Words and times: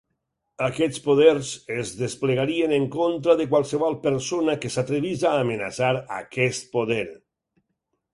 Aquests 0.67 1.01
poders 1.07 1.49
es 1.73 1.91
desplegarien 1.99 2.73
en 2.77 2.87
contra 2.95 3.35
de 3.41 3.47
qualsevol 3.51 3.97
persona 4.05 4.55
que 4.63 4.71
s'atrevís 4.77 5.27
a 5.33 5.35
amenaçar 5.43 5.91
aquest 6.21 6.67
poder. 6.79 7.05